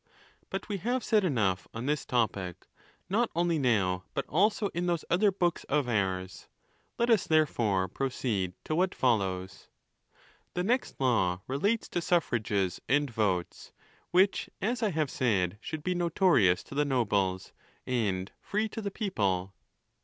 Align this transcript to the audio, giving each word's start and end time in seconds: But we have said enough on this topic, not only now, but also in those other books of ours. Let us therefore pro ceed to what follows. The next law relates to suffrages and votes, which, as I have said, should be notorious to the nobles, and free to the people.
But 0.49 0.67
we 0.67 0.77
have 0.77 1.03
said 1.03 1.23
enough 1.23 1.67
on 1.75 1.85
this 1.85 2.07
topic, 2.07 2.65
not 3.07 3.29
only 3.35 3.59
now, 3.59 4.03
but 4.15 4.25
also 4.27 4.69
in 4.69 4.87
those 4.87 5.05
other 5.11 5.31
books 5.31 5.63
of 5.65 5.87
ours. 5.87 6.47
Let 6.97 7.11
us 7.11 7.27
therefore 7.27 7.87
pro 7.87 8.09
ceed 8.09 8.53
to 8.63 8.73
what 8.73 8.95
follows. 8.95 9.67
The 10.55 10.63
next 10.63 10.99
law 10.99 11.41
relates 11.45 11.87
to 11.89 12.01
suffrages 12.01 12.81
and 12.89 13.11
votes, 13.11 13.73
which, 14.09 14.49
as 14.59 14.81
I 14.81 14.89
have 14.89 15.11
said, 15.11 15.59
should 15.61 15.83
be 15.83 15.93
notorious 15.93 16.63
to 16.63 16.73
the 16.73 16.83
nobles, 16.83 17.53
and 17.85 18.31
free 18.39 18.67
to 18.69 18.81
the 18.81 18.89
people. 18.89 19.53